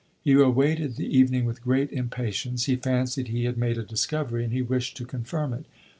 He 0.23 0.31
awaited 0.33 0.95
the 0.95 1.05
evening 1.15 1.45
with 1.45 1.61
great 1.61 1.91
impatience; 1.91 2.63
he 2.65 2.75
fancied 2.75 3.27
he 3.27 3.43
had 3.43 3.55
made 3.55 3.77
a 3.77 3.83
discovery, 3.83 4.43
and 4.43 4.51
he 4.51 4.63
wished 4.63 4.97
to 4.97 5.05
confirm 5.05 5.53
it. 5.53 5.65